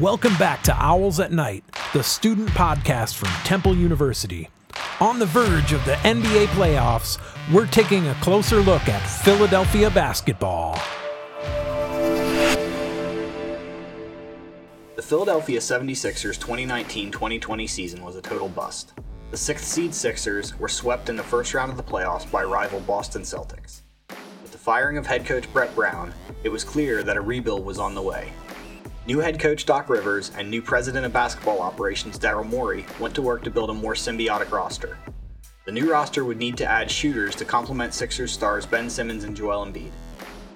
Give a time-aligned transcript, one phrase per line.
[0.00, 4.48] Welcome back to Owls at Night, the student podcast from Temple University.
[5.00, 7.18] On the verge of the NBA playoffs,
[7.52, 10.78] we're taking a closer look at Philadelphia basketball.
[14.94, 18.92] The Philadelphia 76ers 2019 2020 season was a total bust.
[19.32, 22.78] The sixth seed Sixers were swept in the first round of the playoffs by rival
[22.78, 23.80] Boston Celtics.
[24.42, 27.80] With the firing of head coach Brett Brown, it was clear that a rebuild was
[27.80, 28.32] on the way.
[29.08, 33.22] New head coach Doc Rivers and new president of basketball operations Daryl Morey went to
[33.22, 34.98] work to build a more symbiotic roster.
[35.64, 39.34] The new roster would need to add shooters to complement Sixers stars Ben Simmons and
[39.34, 39.92] Joel Embiid.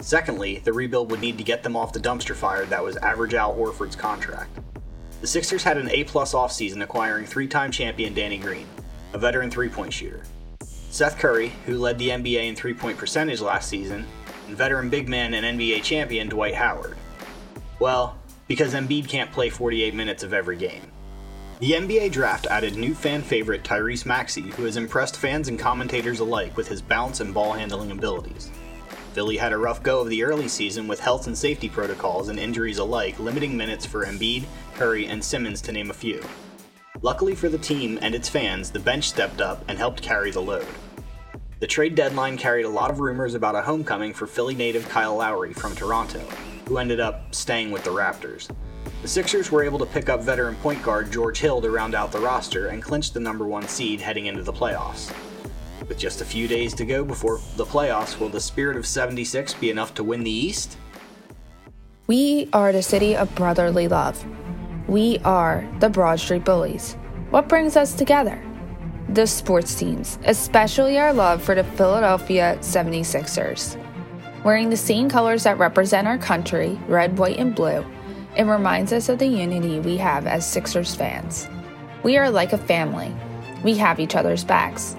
[0.00, 3.32] Secondly, the rebuild would need to get them off the dumpster fire that was average
[3.32, 4.50] Al Horford's contract.
[5.22, 8.66] The Sixers had an A-plus offseason acquiring three-time champion Danny Green,
[9.14, 10.24] a veteran three-point shooter.
[10.60, 14.04] Seth Curry, who led the NBA in three-point percentage last season,
[14.46, 16.98] and veteran big man and NBA champion Dwight Howard.
[17.82, 18.16] Well,
[18.48, 20.90] because Embiid can't play 48 minutes of every game.
[21.60, 26.18] The NBA draft added new fan favorite Tyrese Maxey, who has impressed fans and commentators
[26.18, 28.50] alike with his bounce and ball handling abilities.
[29.12, 32.38] Philly had a rough go of the early season with health and safety protocols and
[32.38, 36.20] injuries alike limiting minutes for Embiid, Curry, and Simmons to name a few.
[37.02, 40.40] Luckily for the team and its fans, the bench stepped up and helped carry the
[40.40, 40.66] load.
[41.60, 45.14] The trade deadline carried a lot of rumors about a homecoming for Philly native Kyle
[45.14, 46.20] Lowry from Toronto,
[46.66, 48.48] who ended up staying with the Raptors.
[49.02, 52.12] The Sixers were able to pick up veteran point guard George Hill to round out
[52.12, 55.12] the roster and clinch the number one seed heading into the playoffs.
[55.88, 59.54] With just a few days to go before the playoffs, will the spirit of 76
[59.54, 60.76] be enough to win the East?
[62.06, 64.24] We are the city of brotherly love.
[64.86, 66.94] We are the Broad Street Bullies.
[67.30, 68.40] What brings us together?
[69.08, 73.81] The sports teams, especially our love for the Philadelphia 76ers.
[74.44, 77.86] Wearing the same colors that represent our country, red, white, and blue,
[78.36, 81.48] it reminds us of the unity we have as Sixers fans.
[82.02, 83.14] We are like a family.
[83.62, 84.96] We have each other's backs.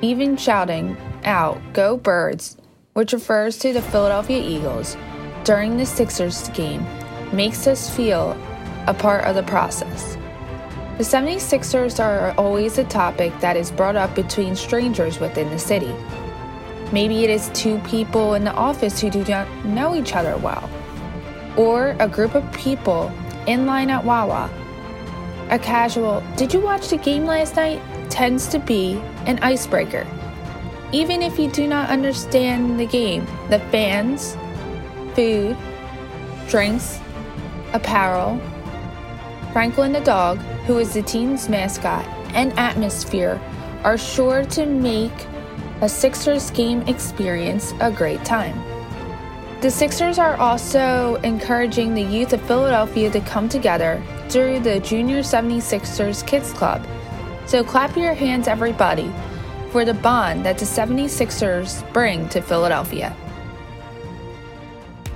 [0.00, 2.56] Even shouting out, Go Birds,
[2.94, 4.96] which refers to the Philadelphia Eagles,
[5.44, 6.86] during the Sixers game
[7.34, 8.30] makes us feel
[8.86, 10.16] a part of the process.
[10.96, 15.92] The 76ers are always a topic that is brought up between strangers within the city.
[16.92, 20.68] Maybe it is two people in the office who do not know each other well,
[21.56, 23.12] or a group of people
[23.46, 24.50] in line at Wawa.
[25.50, 27.80] A casual, did you watch the game last night?
[28.14, 28.94] tends to be
[29.26, 30.06] an icebreaker.
[30.92, 34.36] Even if you do not understand the game, the fans,
[35.14, 35.56] food,
[36.46, 37.00] drinks,
[37.72, 38.40] apparel,
[39.52, 43.40] Franklin the dog, who is the team's mascot, and atmosphere
[43.82, 45.26] are sure to make
[45.80, 48.58] a Sixers game experience a great time.
[49.60, 55.20] The Sixers are also encouraging the youth of Philadelphia to come together through the Junior
[55.20, 56.86] 76ers Kids Club.
[57.46, 59.10] So clap your hands, everybody,
[59.70, 63.16] for the bond that the 76ers bring to Philadelphia.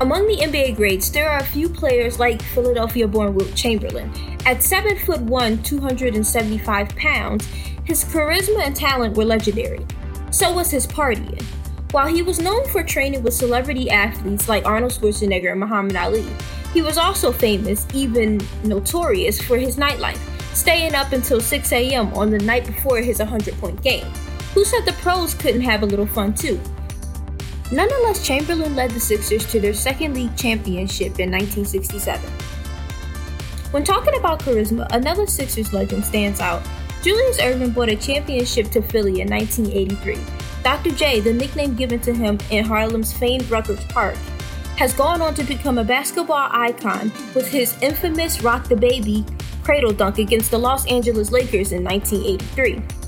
[0.01, 4.13] Among the NBA greats, there are a few players like Philadelphia born Wilt Chamberlain.
[4.47, 7.47] At 7 foot 1, 275 pounds,
[7.85, 9.85] his charisma and talent were legendary.
[10.31, 11.43] So was his partying.
[11.91, 16.27] While he was known for training with celebrity athletes like Arnold Schwarzenegger and Muhammad Ali,
[16.75, 20.21] he was also famous, even notorious, for his nightlife,
[20.55, 22.13] staying up until 6 a.m.
[22.13, 24.05] on the night before his 100 point game.
[24.53, 26.61] Who said the pros couldn't have a little fun too?
[27.71, 32.31] Nonetheless, Chamberlain led the Sixers to their second league championship in 1967.
[33.71, 36.63] When talking about charisma, another Sixers legend stands out.
[37.03, 40.19] Julius Erving brought a championship to Philly in 1983.
[40.65, 40.91] Dr.
[40.91, 44.17] J, the nickname given to him in Harlem's famed Rucker Park,
[44.77, 49.25] has gone on to become a basketball icon with his infamous Rock the Baby
[49.63, 53.08] cradle dunk against the Los Angeles Lakers in 1983.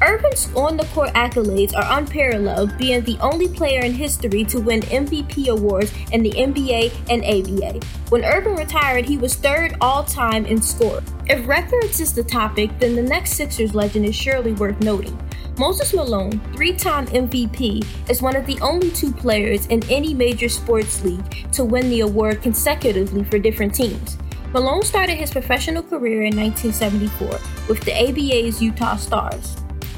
[0.00, 4.80] Erving's on the court accolades are unparalleled, being the only player in history to win
[4.80, 7.84] MVP awards in the NBA and ABA.
[8.08, 11.02] When Erving retired, he was third all time in score.
[11.28, 15.18] If records is the topic, then the next Sixers legend is surely worth noting.
[15.58, 20.48] Moses Malone, three time MVP, is one of the only two players in any major
[20.48, 24.16] sports league to win the award consecutively for different teams.
[24.54, 27.28] Malone started his professional career in 1974
[27.68, 29.56] with the ABA's Utah Stars.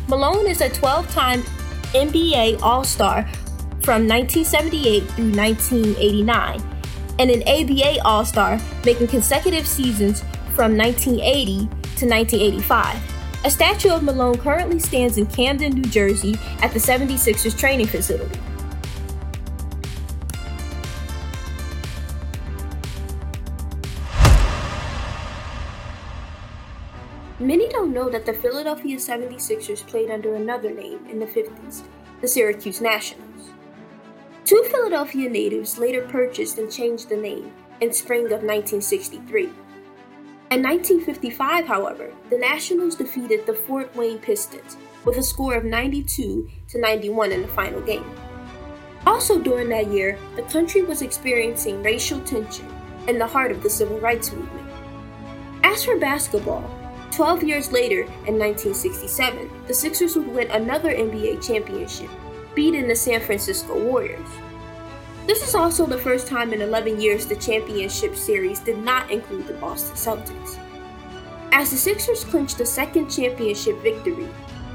[0.09, 1.43] Malone is a 12 time
[1.95, 3.23] NBA All Star
[3.83, 6.63] from 1978 through 1989
[7.19, 10.21] and an ABA All Star, making consecutive seasons
[10.55, 11.57] from 1980
[11.97, 13.45] to 1985.
[13.45, 18.39] A statue of Malone currently stands in Camden, New Jersey at the 76ers training facility.
[27.93, 31.83] Know that the Philadelphia 76ers played under another name in the 50s,
[32.21, 33.51] the Syracuse Nationals.
[34.45, 39.45] Two Philadelphia natives later purchased and changed the name in spring of 1963.
[39.45, 46.49] In 1955, however, the Nationals defeated the Fort Wayne Pistons with a score of 92
[46.69, 48.05] to 91 in the final game.
[49.07, 52.67] Also during that year, the country was experiencing racial tension
[53.09, 54.69] in the heart of the civil rights movement.
[55.65, 56.69] As for basketball,
[57.13, 62.09] 12 years later, in 1967, the Sixers would win another NBA championship,
[62.55, 64.29] beating the San Francisco Warriors.
[65.27, 69.47] This is also the first time in 11 years the championship series did not include
[69.47, 70.59] the Boston Celtics.
[71.53, 74.29] As the Sixers clinched the second championship victory,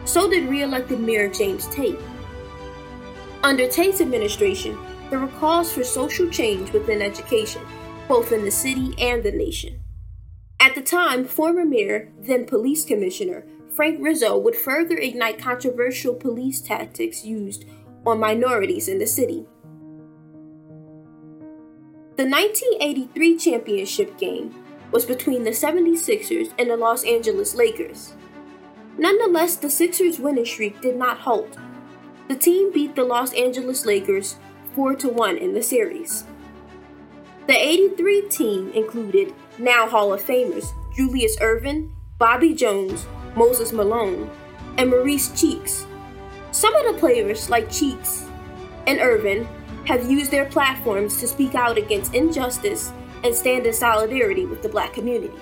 [0.06, 2.00] so did re elected Mayor James Tate.
[3.42, 4.78] Under Tate's administration,
[5.10, 7.64] there were calls for social change within education,
[8.08, 9.80] both in the city and the nation.
[10.78, 16.62] At the time, former mayor, then police commissioner, Frank Rizzo would further ignite controversial police
[16.62, 17.66] tactics used
[18.06, 19.48] on minorities in the city.
[22.18, 24.54] The 1983 championship game
[24.92, 28.14] was between the 76ers and the Los Angeles Lakers.
[29.00, 31.58] Nonetheless, the Sixers' winning streak did not halt.
[32.28, 34.36] The team beat the Los Angeles Lakers
[34.76, 36.26] 4 1 in the series.
[37.48, 43.06] The 83 team included now Hall of Famers Julius Erving, Bobby Jones,
[43.36, 44.30] Moses Malone,
[44.78, 45.86] and Maurice Cheeks.
[46.52, 48.28] Some of the players, like Cheeks
[48.88, 49.48] and Erving,
[49.86, 52.92] have used their platforms to speak out against injustice
[53.24, 55.38] and stand in solidarity with the black community.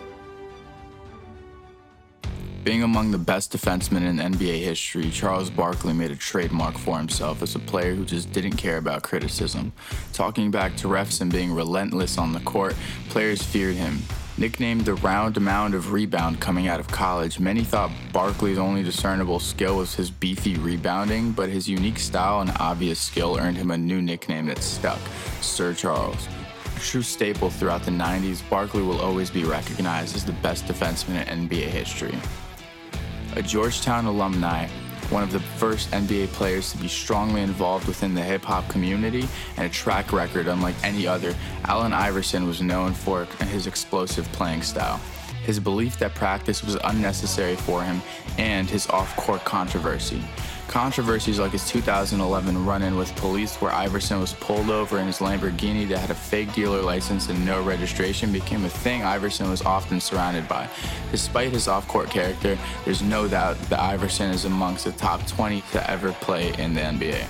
[2.66, 7.44] Being among the best defensemen in NBA history, Charles Barkley made a trademark for himself
[7.44, 9.72] as a player who just didn't care about criticism.
[10.14, 12.76] Talking back to refs and being relentless on the court,
[13.10, 14.00] players feared him.
[14.40, 19.40] Nicknamed the round mound of rebound coming out of college, many thought Barkley's only discernible
[19.40, 23.78] skill was his beefy rebounding, but his unique style and obvious skill earned him a
[23.78, 25.00] new nickname that stuck
[25.40, 26.28] Sir Charles.
[26.76, 31.28] A true staple throughout the 90s, Barkley will always be recognized as the best defenseman
[31.28, 32.18] in NBA history
[33.36, 34.68] a Georgetown alumni,
[35.10, 39.28] one of the first NBA players to be strongly involved within the hip hop community,
[39.58, 41.36] and a track record unlike any other,
[41.66, 45.00] Allen Iverson was known for his explosive playing style
[45.46, 48.02] his belief that practice was unnecessary for him,
[48.38, 50.22] and his off court controversy.
[50.76, 55.20] Controversies like his 2011 run in with police, where Iverson was pulled over in his
[55.20, 59.62] Lamborghini that had a fake dealer license and no registration, became a thing Iverson was
[59.62, 60.68] often surrounded by.
[61.12, 65.64] Despite his off court character, there's no doubt that Iverson is amongst the top 20
[65.72, 67.26] to ever play in the NBA.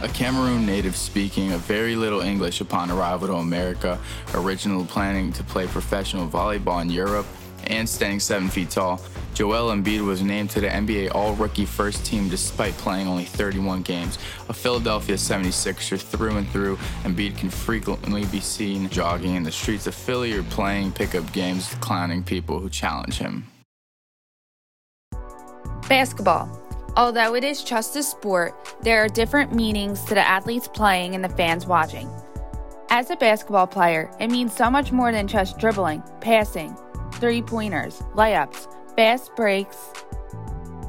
[0.00, 4.00] A Cameroon native speaking a very little English upon arrival to America,
[4.32, 7.26] originally planning to play professional volleyball in Europe,
[7.68, 9.00] and standing 7 feet tall,
[9.34, 13.82] Joel Embiid was named to the NBA All Rookie First Team despite playing only 31
[13.82, 14.18] games.
[14.48, 19.86] A Philadelphia 76er through and through, Embiid can frequently be seen jogging in the streets
[19.86, 23.46] of Philly or playing pickup games, clowning people who challenge him.
[25.88, 26.58] Basketball.
[26.94, 31.24] Although it is just a sport, there are different meanings to the athletes playing and
[31.24, 32.10] the fans watching.
[32.90, 36.76] As a basketball player, it means so much more than just dribbling, passing,
[37.22, 39.78] three pointers, layups, fast breaks,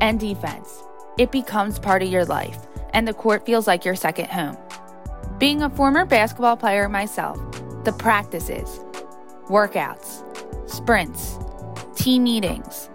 [0.02, 0.84] and defense.
[1.20, 2.58] It becomes part of your life,
[2.92, 4.58] and the court feels like your second home.
[5.38, 7.38] Being a former basketball player myself,
[7.84, 8.80] the practices,
[9.48, 10.24] workouts,
[10.68, 11.38] sprints,
[11.96, 12.90] team meetings,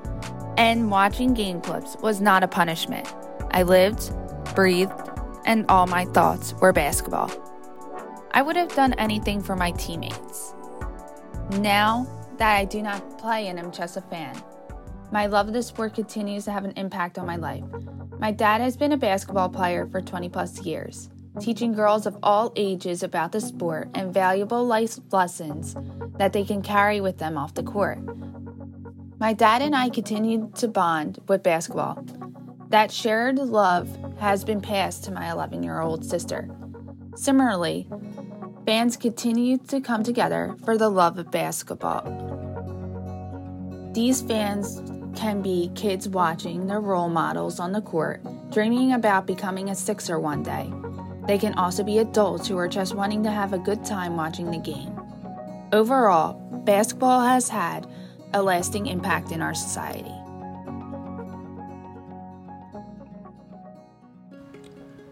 [0.57, 3.15] and watching game clips was not a punishment.
[3.53, 4.13] I lived,
[4.57, 4.93] breathed,
[5.47, 7.31] and all my thoughts were basketball.
[8.33, 10.55] I would have done anything for my teammates.
[11.53, 14.41] Now that I do not play and am just a fan,
[15.11, 17.65] my love of the sport continues to have an impact on my life.
[18.19, 21.09] My dad has been a basketball player for 20 plus years,
[21.41, 25.77] teaching girls of all ages about the sport and valuable life lessons
[26.19, 27.99] that they can carry with them off the court.
[29.19, 32.05] My dad and I continued to bond with basketball.
[32.69, 36.49] That shared love has been passed to my 11 year old sister.
[37.17, 37.89] Similarly,
[38.67, 42.28] fans continue to come together for the love of basketball.
[43.99, 44.81] These fans
[45.19, 50.21] can be kids watching their role models on the court, dreaming about becoming a Sixer
[50.21, 50.73] one day.
[51.27, 54.53] They can also be adults who are just wanting to have a good time watching
[54.53, 54.97] the game.
[55.73, 57.89] Overall, basketball has had
[58.35, 60.15] a lasting impact in our society.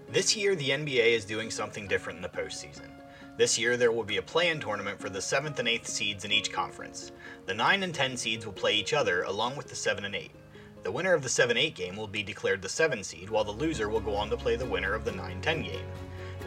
[0.08, 2.88] This year, the NBA is doing something different in the postseason.
[3.36, 6.24] This year, there will be a play in tournament for the 7th and 8th seeds
[6.24, 7.12] in each conference.
[7.44, 10.30] The 9 and 10 seeds will play each other along with the 7 and 8.
[10.84, 13.50] The winner of the 7 8 game will be declared the 7 seed, while the
[13.50, 15.84] loser will go on to play the winner of the 9 10 game.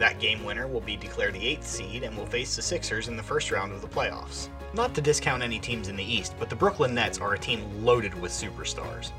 [0.00, 3.16] That game winner will be declared the 8th seed and will face the Sixers in
[3.16, 4.48] the first round of the playoffs.
[4.74, 7.84] Not to discount any teams in the East, but the Brooklyn Nets are a team
[7.84, 9.12] loaded with superstars.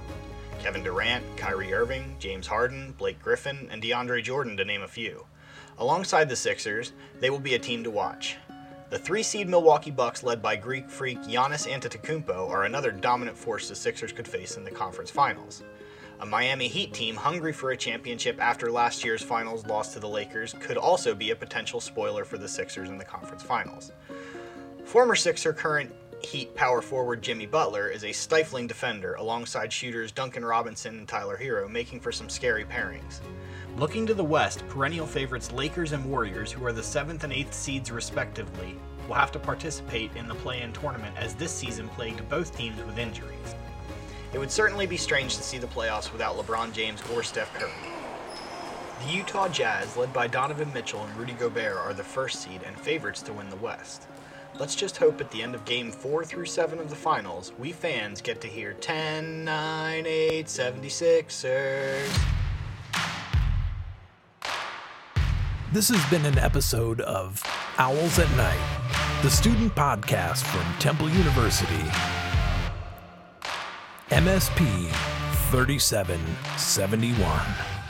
[0.59, 5.25] Kevin Durant, Kyrie Irving, James Harden, Blake Griffin, and DeAndre Jordan, to name a few.
[5.77, 8.37] Alongside the Sixers, they will be a team to watch.
[8.89, 13.69] The three seed Milwaukee Bucks, led by Greek freak Giannis Antetokounmpo, are another dominant force
[13.69, 15.63] the Sixers could face in the conference finals.
[16.19, 20.09] A Miami Heat team hungry for a championship after last year's finals loss to the
[20.09, 23.91] Lakers could also be a potential spoiler for the Sixers in the conference finals.
[24.83, 30.45] Former Sixer, current Heat power forward Jimmy Butler is a stifling defender alongside shooters Duncan
[30.45, 33.21] Robinson and Tyler Herro, making for some scary pairings.
[33.77, 37.53] Looking to the West, perennial favorites Lakers and Warriors, who are the 7th and 8th
[37.53, 38.75] seeds respectively,
[39.07, 42.83] will have to participate in the play in tournament as this season plagued both teams
[42.83, 43.55] with injuries.
[44.33, 47.71] It would certainly be strange to see the playoffs without LeBron James or Steph Curry.
[49.05, 52.77] The Utah Jazz, led by Donovan Mitchell and Rudy Gobert, are the first seed and
[52.77, 54.05] favorites to win the West.
[54.59, 57.71] Let's just hope at the end of game 4 through 7 of the finals, we
[57.71, 62.40] fans get to hear 10, 9, 8, 76ers.
[65.73, 67.41] This has been an episode of
[67.77, 68.59] Owls at Night,
[69.21, 71.81] the student podcast from Temple University.
[74.09, 74.89] MSP
[75.49, 77.80] 3771.